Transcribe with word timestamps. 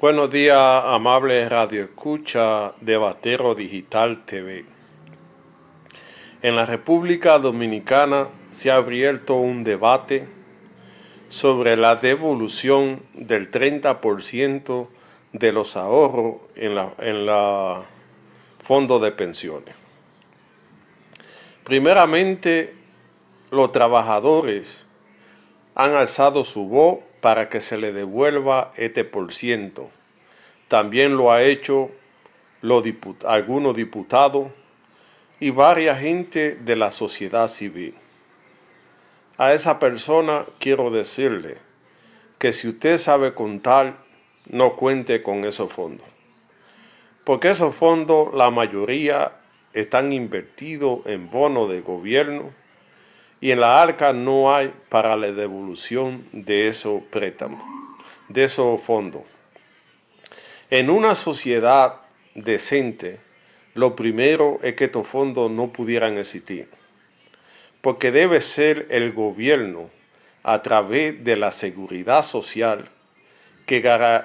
Buenos 0.00 0.30
días, 0.30 0.82
amable 0.86 1.46
Radio 1.50 1.84
Escucha 1.84 2.72
de 2.80 2.96
Batero 2.96 3.54
Digital 3.54 4.24
TV. 4.24 4.64
En 6.40 6.56
la 6.56 6.64
República 6.64 7.38
Dominicana 7.38 8.28
se 8.48 8.70
ha 8.70 8.76
abierto 8.76 9.34
un 9.34 9.62
debate 9.62 10.26
sobre 11.28 11.76
la 11.76 11.96
devolución 11.96 13.02
del 13.12 13.50
30% 13.50 14.88
de 15.34 15.52
los 15.52 15.76
ahorros 15.76 16.36
en 16.56 16.76
la, 16.76 16.94
en 17.00 17.26
la 17.26 17.84
fondo 18.58 19.00
de 19.00 19.12
pensiones. 19.12 19.74
Primeramente, 21.62 22.74
los 23.50 23.70
trabajadores 23.70 24.86
han 25.74 25.92
alzado 25.92 26.42
su 26.44 26.68
voz 26.68 27.00
para 27.20 27.48
que 27.48 27.60
se 27.60 27.78
le 27.78 27.92
devuelva 27.92 28.70
este 28.76 29.04
por 29.04 29.32
ciento. 29.32 29.90
También 30.68 31.16
lo 31.16 31.32
ha 31.32 31.42
hecho 31.42 31.90
algunos 33.26 33.74
diputados 33.74 34.50
y 35.38 35.50
varias 35.50 36.00
gente 36.00 36.54
de 36.54 36.76
la 36.76 36.90
sociedad 36.92 37.48
civil. 37.48 37.94
A 39.38 39.52
esa 39.54 39.78
persona 39.78 40.44
quiero 40.58 40.90
decirle 40.90 41.56
que 42.38 42.52
si 42.52 42.68
usted 42.68 42.98
sabe 42.98 43.34
contar, 43.34 44.04
no 44.46 44.76
cuente 44.76 45.22
con 45.22 45.44
esos 45.44 45.72
fondos. 45.72 46.06
Porque 47.24 47.50
esos 47.50 47.74
fondos, 47.74 48.34
la 48.34 48.50
mayoría 48.50 49.32
están 49.72 50.12
invertidos 50.12 51.06
en 51.06 51.30
bonos 51.30 51.70
de 51.70 51.80
gobierno 51.80 52.59
y 53.40 53.52
en 53.52 53.60
la 53.60 53.80
arca 53.80 54.12
no 54.12 54.54
hay 54.54 54.72
para 54.88 55.16
la 55.16 55.32
devolución 55.32 56.26
de 56.32 56.68
esos 56.68 57.02
préstamos, 57.04 57.62
de 58.28 58.44
esos 58.44 58.80
fondos. 58.80 59.22
En 60.68 60.90
una 60.90 61.14
sociedad 61.14 62.00
decente, 62.34 63.20
lo 63.74 63.96
primero 63.96 64.58
es 64.62 64.74
que 64.74 64.84
estos 64.84 65.06
fondos 65.06 65.50
no 65.50 65.72
pudieran 65.72 66.18
existir, 66.18 66.68
porque 67.80 68.12
debe 68.12 68.40
ser 68.40 68.86
el 68.90 69.12
gobierno 69.12 69.88
a 70.42 70.62
través 70.62 71.24
de 71.24 71.36
la 71.36 71.52
seguridad 71.52 72.22
social 72.22 72.90
que, 73.66 73.82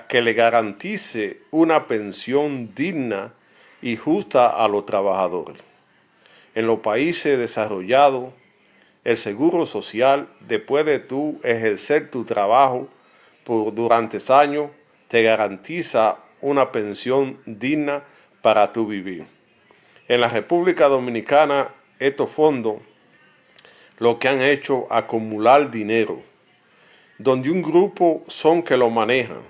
que 0.09 0.21
le 0.21 0.33
garantice 0.33 1.41
una 1.51 1.87
pensión 1.87 2.73
digna 2.75 3.33
y 3.81 3.95
justa 3.95 4.49
a 4.49 4.67
los 4.67 4.85
trabajadores. 4.85 5.61
En 6.53 6.67
los 6.67 6.79
países 6.79 7.37
desarrollados, 7.37 8.33
el 9.05 9.17
seguro 9.17 9.67
social, 9.67 10.27
después 10.41 10.83
de 10.83 10.97
tú 10.97 11.39
ejercer 11.43 12.09
tu 12.09 12.25
trabajo 12.25 12.89
por, 13.43 13.73
durante 13.73 14.17
años, 14.33 14.71
te 15.07 15.21
garantiza 15.21 16.17
una 16.41 16.71
pensión 16.71 17.39
digna 17.45 18.03
para 18.41 18.73
tu 18.73 18.87
vivir. 18.87 19.25
En 20.07 20.21
la 20.21 20.27
República 20.27 20.87
Dominicana, 20.87 21.71
estos 21.99 22.31
fondos 22.31 22.77
lo 23.99 24.17
que 24.19 24.27
han 24.27 24.41
hecho 24.41 24.91
acumular 24.91 25.69
dinero, 25.69 26.21
donde 27.19 27.51
un 27.51 27.61
grupo 27.61 28.23
son 28.27 28.63
que 28.63 28.75
lo 28.75 28.89
manejan, 28.89 29.43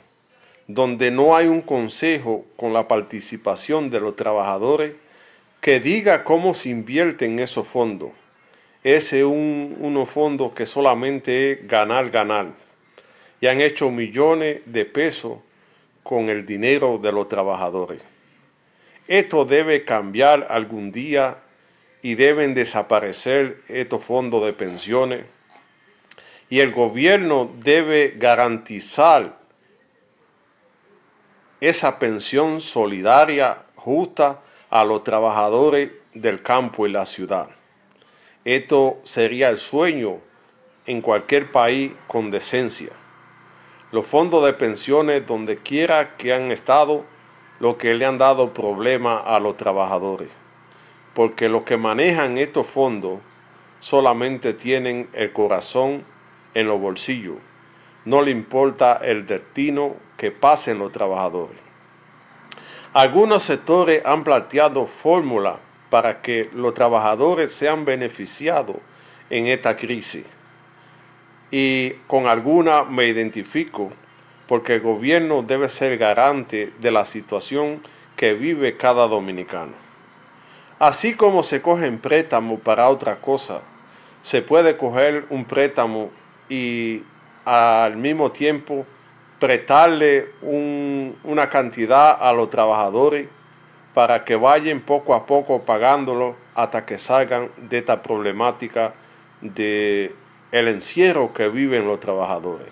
donde 0.67 1.11
no 1.11 1.35
hay 1.35 1.47
un 1.47 1.61
consejo 1.61 2.45
con 2.57 2.73
la 2.73 2.89
participación 2.89 3.89
de 3.89 4.01
los 4.01 4.17
trabajadores 4.17 4.95
que 5.61 5.79
diga 5.79 6.25
cómo 6.25 6.53
se 6.53 6.69
invierte 6.69 7.25
en 7.25 7.39
esos 7.39 7.67
fondos 7.67 8.11
es 8.85 9.13
un, 9.13 9.77
unos 9.79 10.07
fondos 10.07 10.53
que 10.53 10.67
solamente 10.67 11.53
es 11.53 11.67
ganar, 11.67 12.11
ganar. 12.11 12.49
Y 13.41 13.47
han 13.47 13.59
hecho 13.59 13.89
millones 13.89 14.61
de 14.67 14.85
pesos 14.85 15.39
con 16.03 16.29
el 16.29 16.45
dinero 16.45 16.99
de 16.99 17.11
los 17.11 17.27
trabajadores. 17.27 17.99
Esto 19.07 19.43
debe 19.43 19.83
cambiar 19.85 20.45
algún 20.51 20.91
día 20.91 21.39
y 22.03 22.13
deben 22.13 22.53
desaparecer 22.53 23.63
estos 23.69 24.03
fondos 24.03 24.45
de 24.45 24.53
pensiones. 24.53 25.25
Y 26.47 26.59
el 26.59 26.71
gobierno 26.71 27.51
debe 27.63 28.13
garantizar 28.17 29.39
esa 31.59 31.97
pensión 31.97 32.61
solidaria 32.61 33.65
justa 33.73 34.43
a 34.69 34.85
los 34.85 35.03
trabajadores 35.03 35.91
del 36.13 36.43
campo 36.43 36.85
y 36.85 36.91
la 36.91 37.07
ciudad. 37.07 37.49
Esto 38.45 38.99
sería 39.01 39.49
el 39.49 39.57
sueño 39.57 40.19
en 40.85 41.01
cualquier 41.01 41.51
país 41.51 41.93
con 42.05 42.29
decencia. 42.29 42.91
Los 43.91 44.05
fondos 44.05 44.45
de 44.45 44.53
pensiones, 44.53 45.25
donde 45.25 45.57
quiera 45.57 46.15
que 46.15 46.31
han 46.31 46.51
estado, 46.51 47.05
lo 47.59 47.79
que 47.79 47.95
le 47.95 48.05
han 48.05 48.19
dado 48.19 48.53
problema 48.53 49.17
a 49.17 49.39
los 49.39 49.57
trabajadores. 49.57 50.29
Porque 51.15 51.49
los 51.49 51.63
que 51.63 51.77
manejan 51.77 52.37
estos 52.37 52.67
fondos 52.67 53.19
solamente 53.79 54.53
tienen 54.53 55.09
el 55.13 55.33
corazón 55.33 56.05
en 56.53 56.67
los 56.67 56.79
bolsillos. 56.79 57.37
No 58.05 58.21
le 58.21 58.29
importa 58.29 58.99
el 59.01 59.25
destino 59.25 59.95
que 60.17 60.29
pasen 60.29 60.77
los 60.77 60.91
trabajadores. 60.91 61.57
Algunos 62.93 63.41
sectores 63.41 64.05
han 64.05 64.23
planteado 64.23 64.85
fórmulas 64.85 65.64
para 65.95 66.21
que 66.21 66.49
los 66.53 66.73
trabajadores 66.73 67.53
sean 67.53 67.85
beneficiados 67.85 68.75
en 69.29 69.47
esta 69.47 69.77
crisis. 69.77 70.25
Y 71.51 71.91
con 72.05 72.27
alguna 72.27 72.83
me 72.83 73.05
identifico 73.07 73.93
porque 74.45 74.73
el 74.73 74.81
gobierno 74.81 75.41
debe 75.41 75.69
ser 75.69 75.97
garante 75.97 76.73
de 76.81 76.91
la 76.91 77.05
situación 77.05 77.81
que 78.17 78.33
vive 78.33 78.75
cada 78.75 79.07
dominicano. 79.07 79.71
Así 80.79 81.13
como 81.13 81.43
se 81.43 81.61
cogen 81.61 81.99
préstamos 81.99 82.59
para 82.59 82.89
otra 82.89 83.21
cosa, 83.21 83.61
se 84.21 84.41
puede 84.41 84.75
coger 84.75 85.25
un 85.29 85.45
préstamo 85.45 86.11
y 86.49 87.03
al 87.45 87.95
mismo 87.95 88.33
tiempo 88.33 88.85
prestarle 89.39 90.33
una 90.41 91.47
cantidad 91.47 92.17
a 92.19 92.33
los 92.33 92.49
trabajadores 92.49 93.29
para 93.95 94.25
que 94.25 94.35
vayan 94.35 94.81
poco 94.81 95.15
a 95.15 95.25
poco 95.25 95.63
pagándolo 95.63 96.35
hasta 96.53 96.85
que 96.85 96.97
salgan 96.97 97.49
de 97.57 97.77
esta 97.77 98.03
problemática 98.03 98.93
de 99.39 100.13
el 100.51 100.67
encierro 100.67 101.33
que 101.33 101.47
viven 101.47 101.87
los 101.87 102.01
trabajadores. 102.01 102.67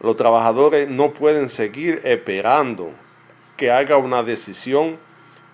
Los 0.00 0.16
trabajadores 0.16 0.88
no 0.88 1.12
pueden 1.12 1.48
seguir 1.48 2.00
esperando 2.04 2.92
que 3.56 3.72
haga 3.72 3.96
una 3.96 4.22
decisión 4.22 4.96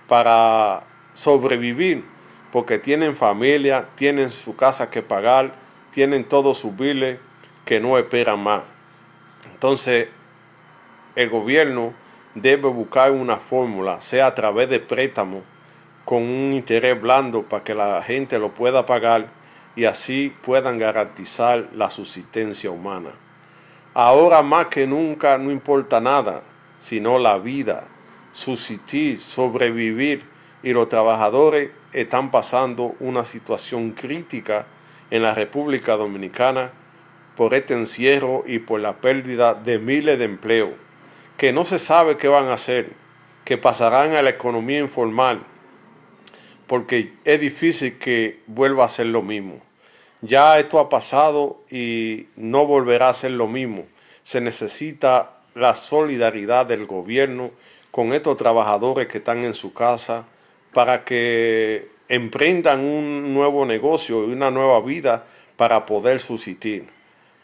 para 0.06 0.82
sobrevivir, 1.14 2.04
porque 2.52 2.78
tienen 2.78 3.16
familia, 3.16 3.88
tienen 3.94 4.30
su 4.30 4.54
casa 4.54 4.90
que 4.90 5.00
pagar, 5.00 5.54
tienen 5.92 6.24
todos 6.24 6.58
sus 6.58 6.76
biles 6.76 7.18
que 7.64 7.80
no 7.80 7.96
esperan 7.96 8.42
más. 8.42 8.64
Entonces, 9.50 10.08
el 11.16 11.30
gobierno 11.30 11.94
debe 12.34 12.68
buscar 12.68 13.10
una 13.10 13.36
fórmula, 13.36 14.00
sea 14.00 14.26
a 14.26 14.34
través 14.34 14.68
de 14.68 14.80
préstamo, 14.80 15.42
con 16.04 16.22
un 16.22 16.52
interés 16.52 17.00
blando 17.00 17.42
para 17.44 17.62
que 17.62 17.74
la 17.74 18.02
gente 18.02 18.38
lo 18.38 18.54
pueda 18.54 18.86
pagar 18.86 19.30
y 19.76 19.84
así 19.84 20.34
puedan 20.42 20.78
garantizar 20.78 21.68
la 21.74 21.90
subsistencia 21.90 22.70
humana. 22.70 23.10
Ahora 23.94 24.42
más 24.42 24.66
que 24.66 24.86
nunca 24.86 25.38
no 25.38 25.50
importa 25.50 26.00
nada, 26.00 26.42
sino 26.78 27.18
la 27.18 27.38
vida, 27.38 27.84
subsistir, 28.32 29.20
sobrevivir 29.20 30.24
y 30.62 30.72
los 30.72 30.88
trabajadores 30.88 31.70
están 31.92 32.30
pasando 32.30 32.94
una 33.00 33.24
situación 33.24 33.92
crítica 33.92 34.66
en 35.10 35.22
la 35.22 35.34
República 35.34 35.96
Dominicana 35.96 36.72
por 37.36 37.54
este 37.54 37.74
encierro 37.74 38.42
y 38.46 38.58
por 38.60 38.80
la 38.80 38.96
pérdida 38.96 39.54
de 39.54 39.78
miles 39.78 40.18
de 40.18 40.24
empleos 40.24 40.70
que 41.42 41.52
no 41.52 41.64
se 41.64 41.80
sabe 41.80 42.18
qué 42.18 42.28
van 42.28 42.46
a 42.46 42.52
hacer, 42.52 42.92
que 43.44 43.58
pasarán 43.58 44.12
a 44.12 44.22
la 44.22 44.30
economía 44.30 44.78
informal, 44.78 45.40
porque 46.68 47.14
es 47.24 47.40
difícil 47.40 47.98
que 47.98 48.38
vuelva 48.46 48.84
a 48.84 48.88
ser 48.88 49.06
lo 49.06 49.22
mismo. 49.22 49.60
Ya 50.20 50.60
esto 50.60 50.78
ha 50.78 50.88
pasado 50.88 51.60
y 51.68 52.28
no 52.36 52.64
volverá 52.64 53.08
a 53.08 53.14
ser 53.14 53.32
lo 53.32 53.48
mismo. 53.48 53.86
Se 54.22 54.40
necesita 54.40 55.40
la 55.56 55.74
solidaridad 55.74 56.64
del 56.64 56.86
gobierno 56.86 57.50
con 57.90 58.12
estos 58.12 58.36
trabajadores 58.36 59.08
que 59.08 59.18
están 59.18 59.42
en 59.42 59.54
su 59.54 59.72
casa 59.72 60.26
para 60.72 61.04
que 61.04 61.90
emprendan 62.08 62.84
un 62.84 63.34
nuevo 63.34 63.66
negocio 63.66 64.28
y 64.28 64.32
una 64.32 64.52
nueva 64.52 64.80
vida 64.80 65.26
para 65.56 65.86
poder 65.86 66.20
subsistir. 66.20 66.86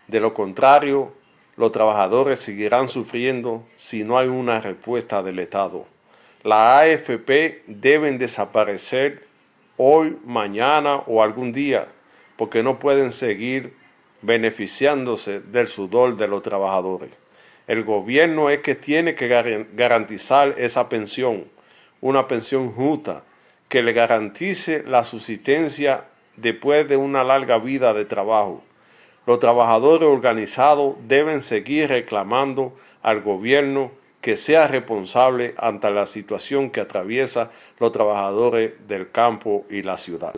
De 0.06 0.20
lo 0.20 0.34
contrario, 0.34 1.17
los 1.58 1.72
trabajadores 1.72 2.38
seguirán 2.38 2.88
sufriendo 2.88 3.66
si 3.76 4.04
no 4.04 4.16
hay 4.16 4.28
una 4.28 4.60
respuesta 4.60 5.24
del 5.24 5.40
Estado. 5.40 5.86
La 6.44 6.78
AFP 6.78 7.64
deben 7.66 8.16
desaparecer 8.16 9.26
hoy, 9.76 10.16
mañana 10.24 11.02
o 11.06 11.20
algún 11.20 11.52
día, 11.52 11.88
porque 12.36 12.62
no 12.62 12.78
pueden 12.78 13.10
seguir 13.10 13.74
beneficiándose 14.22 15.40
del 15.40 15.66
sudor 15.66 16.16
de 16.16 16.28
los 16.28 16.42
trabajadores. 16.42 17.10
El 17.66 17.82
gobierno 17.82 18.50
es 18.50 18.60
que 18.60 18.76
tiene 18.76 19.16
que 19.16 19.26
garantizar 19.74 20.54
esa 20.58 20.88
pensión, 20.88 21.44
una 22.00 22.28
pensión 22.28 22.72
justa, 22.72 23.24
que 23.68 23.82
le 23.82 23.92
garantice 23.92 24.84
la 24.86 25.02
subsistencia 25.02 26.04
después 26.36 26.88
de 26.88 26.96
una 26.96 27.24
larga 27.24 27.58
vida 27.58 27.92
de 27.94 28.04
trabajo. 28.04 28.62
Los 29.28 29.40
trabajadores 29.40 30.08
organizados 30.08 30.96
deben 31.06 31.42
seguir 31.42 31.90
reclamando 31.90 32.72
al 33.02 33.20
gobierno 33.20 33.90
que 34.22 34.38
sea 34.38 34.66
responsable 34.68 35.54
ante 35.58 35.90
la 35.90 36.06
situación 36.06 36.70
que 36.70 36.80
atraviesa 36.80 37.50
los 37.78 37.92
trabajadores 37.92 38.88
del 38.88 39.10
campo 39.10 39.66
y 39.68 39.82
la 39.82 39.98
ciudad. 39.98 40.32